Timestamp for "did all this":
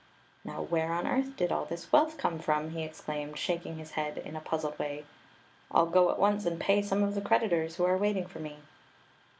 1.37-1.91